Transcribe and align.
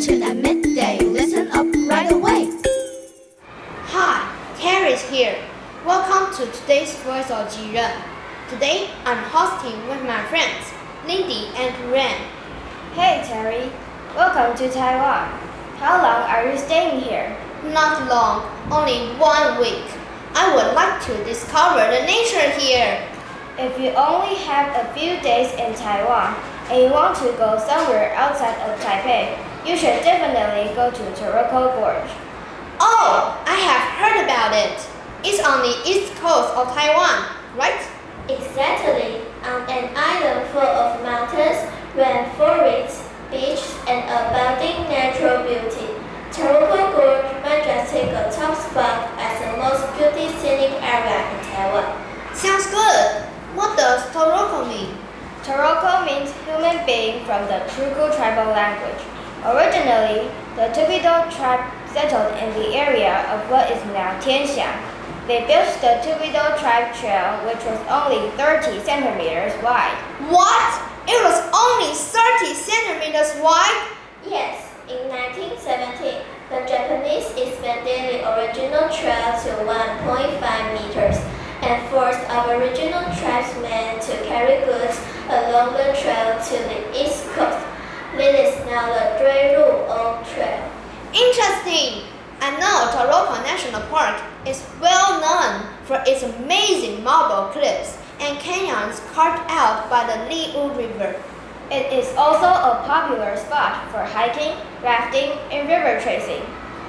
to 0.00 0.18
the 0.18 0.34
midday. 0.34 0.98
Listen 0.98 1.46
up 1.52 1.66
right 1.88 2.10
away. 2.10 2.50
Hi, 3.94 4.26
Terry's 4.58 5.00
here. 5.08 5.38
Welcome 5.86 6.34
to 6.34 6.50
today's 6.50 6.96
Voice 7.06 7.30
of 7.30 7.46
Jiren. 7.46 8.02
Today, 8.50 8.90
I'm 9.04 9.22
hosting 9.30 9.78
with 9.86 10.02
my 10.02 10.20
friends, 10.26 10.66
Lindy 11.06 11.46
and 11.54 11.92
Ren. 11.92 12.20
Hey, 12.94 13.22
Terry. 13.24 13.70
Welcome 14.16 14.56
to 14.58 14.68
Taiwan. 14.74 15.30
How 15.78 16.02
long 16.02 16.28
are 16.28 16.50
you 16.50 16.58
staying 16.58 17.00
here? 17.00 17.30
Not 17.62 18.08
long, 18.08 18.50
only 18.72 19.14
one 19.14 19.60
week. 19.60 19.86
I 20.34 20.52
would 20.56 20.74
like 20.74 21.06
to 21.06 21.22
discover 21.22 21.78
the 21.78 22.04
nature 22.04 22.50
here. 22.58 23.06
If 23.58 23.78
you 23.78 23.90
only 23.90 24.34
have 24.42 24.74
a 24.74 24.92
few 24.92 25.20
days 25.20 25.52
in 25.52 25.72
Taiwan 25.74 26.34
and 26.68 26.82
you 26.82 26.90
want 26.90 27.16
to 27.18 27.30
go 27.38 27.62
somewhere 27.64 28.12
outside 28.16 28.58
of 28.68 28.80
Taipei, 28.80 29.53
you 29.64 29.76
should 29.78 30.04
definitely 30.04 30.74
go 30.74 30.90
to 30.90 31.02
Taroko 31.16 31.72
Gorge. 31.80 32.12
Oh, 32.80 33.32
I 33.48 33.56
have 33.56 33.84
heard 33.96 34.24
about 34.24 34.52
it. 34.52 34.76
It's 35.24 35.40
on 35.40 35.64
the 35.64 35.72
east 35.88 36.12
coast 36.20 36.52
of 36.52 36.68
Taiwan, 36.76 37.32
right? 37.56 37.80
Exactly, 38.28 39.24
on 39.40 39.64
an 39.72 39.88
island 39.96 40.50
full 40.52 40.60
of 40.60 41.00
mountains, 41.02 41.64
rainforests, 41.96 43.08
beaches, 43.30 43.72
and 43.88 44.04
abounding 44.04 44.84
natural 44.92 45.48
beauty. 45.48 45.96
Taroko 46.28 46.92
Gorge 46.92 47.24
might 47.40 47.64
just 47.64 47.92
take 47.92 48.12
a 48.12 48.28
top 48.28 48.52
spot 48.58 49.08
as 49.16 49.40
the 49.40 49.56
most 49.56 49.80
beautiful 49.96 50.28
scenic 50.40 50.76
area 50.84 51.24
in 51.24 51.40
Taiwan. 51.56 51.88
Sounds 52.34 52.66
good. 52.68 53.24
What 53.56 53.78
does 53.78 54.02
Taroko 54.12 54.68
mean? 54.68 54.92
Taroko 55.42 56.04
means 56.04 56.32
human 56.44 56.84
being 56.84 57.24
from 57.24 57.46
the 57.46 57.64
Truku 57.72 58.14
tribal 58.16 58.52
language. 58.52 59.00
Originally, 59.44 60.32
the 60.56 60.72
Tupido 60.72 61.28
tribe 61.28 61.68
settled 61.92 62.32
in 62.40 62.48
the 62.56 62.74
area 62.74 63.28
of 63.28 63.50
what 63.50 63.70
is 63.70 63.84
now 63.92 64.18
Tianxiang. 64.18 64.72
They 65.28 65.44
built 65.44 65.68
the 65.84 66.00
Tupido 66.00 66.56
tribe 66.56 66.94
trail, 66.96 67.44
which 67.44 67.60
was 67.68 67.76
only 67.92 68.30
30 68.40 68.80
centimeters 68.80 69.52
wide. 69.62 69.92
What? 70.32 70.72
It 71.04 71.20
was 71.20 71.44
only 71.52 71.92
30 71.92 72.54
centimeters 72.56 73.36
wide? 73.44 73.92
Yes, 74.24 74.72
in 74.88 75.12
1917, 75.12 76.24
the 76.48 76.64
Japanese 76.64 77.28
expanded 77.36 77.84
the 77.84 78.24
original 78.24 78.88
trail 78.88 79.28
to 79.44 79.50
1.5 79.68 80.40
meters 80.72 81.20
and 81.60 81.84
forced 81.92 82.20
Aboriginal 82.32 83.04
tribesmen 83.20 84.00
to 84.00 84.12
carry 84.24 84.64
goods 84.64 84.96
along 85.28 85.76
the 85.76 85.92
trail 86.00 86.32
to 86.40 86.56
the 86.64 86.80
east 86.96 87.28
coast. 87.36 87.60
This 88.16 88.54
is 88.54 88.66
now 88.66 88.86
the 88.94 89.18
Dui 89.18 89.23
Old 89.23 89.23
Trail. 89.23 89.23
Interesting. 91.74 92.08
I 92.40 92.50
know 92.60 92.84
National 93.42 93.80
Park 93.90 94.22
is 94.46 94.64
well 94.80 95.20
known 95.20 95.66
for 95.84 96.00
its 96.06 96.22
amazing 96.22 97.02
marble 97.02 97.50
cliffs 97.52 97.98
and 98.20 98.38
canyons 98.38 99.00
carved 99.12 99.42
out 99.48 99.90
by 99.90 100.06
the 100.06 100.30
Liwu 100.30 100.76
River. 100.76 101.20
It 101.72 101.92
is 101.92 102.14
also 102.16 102.46
a 102.46 102.84
popular 102.86 103.36
spot 103.36 103.90
for 103.90 104.04
hiking, 104.04 104.54
rafting, 104.82 105.32
and 105.50 105.68
river 105.68 106.00
tracing. 106.00 106.42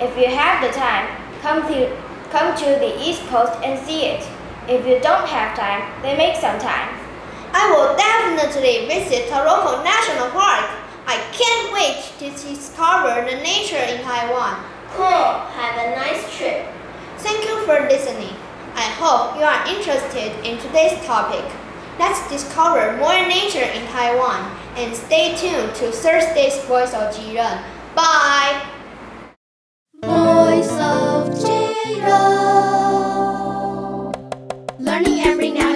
If 0.00 0.18
you 0.18 0.34
have 0.34 0.66
the 0.66 0.72
time, 0.76 1.06
come 1.42 1.62
to, 1.68 1.96
come 2.30 2.56
to 2.56 2.66
the 2.82 2.98
East 2.98 3.22
Coast 3.28 3.52
and 3.62 3.78
see 3.86 4.06
it. 4.06 4.26
If 4.66 4.84
you 4.86 4.98
don't 4.98 5.28
have 5.28 5.56
time, 5.56 5.82
then 6.02 6.18
make 6.18 6.36
some 6.36 6.58
time. 6.58 6.88
I 7.54 7.70
will 7.70 7.94
definitely 7.94 8.88
visit 8.88 9.30
Taroko 9.30 9.84
National 9.84 10.30
Park 10.30 10.71
discover 12.30 13.28
the 13.28 13.36
nature 13.42 13.76
in 13.76 14.02
Taiwan. 14.02 14.62
Cool! 14.90 15.42
Have 15.58 15.76
a 15.76 15.96
nice 15.96 16.36
trip. 16.36 16.66
Thank 17.18 17.44
you 17.44 17.64
for 17.66 17.80
listening. 17.88 18.36
I 18.74 18.86
hope 19.00 19.36
you 19.36 19.42
are 19.42 19.66
interested 19.66 20.32
in 20.46 20.58
today's 20.58 21.04
topic. 21.04 21.44
Let's 21.98 22.28
discover 22.30 22.96
more 22.96 23.26
nature 23.26 23.64
in 23.64 23.86
Taiwan 23.88 24.56
and 24.76 24.94
stay 24.94 25.34
tuned 25.36 25.74
to 25.76 25.90
Thursday's 25.90 26.62
Voice 26.64 26.94
of 26.94 27.14
Jiren. 27.14 27.62
Bye! 27.94 28.62
Voice 30.02 30.72
of 30.72 31.28
Jiren. 31.42 32.52
Learning 34.78 35.20
every 35.20 35.50
now 35.50 35.71